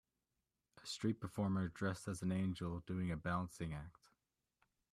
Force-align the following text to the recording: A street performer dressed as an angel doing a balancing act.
A 0.83 0.87
street 0.87 1.19
performer 1.19 1.67
dressed 1.67 2.07
as 2.07 2.23
an 2.23 2.31
angel 2.31 2.79
doing 2.87 3.11
a 3.11 3.15
balancing 3.15 3.71
act. 3.71 4.09